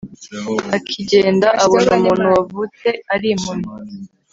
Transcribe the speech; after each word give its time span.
akigenda 0.77 1.47
abona 1.63 1.89
umuntu 1.97 2.25
wavutse 2.35 2.87
ari 3.13 3.27
impumyi 3.33 3.75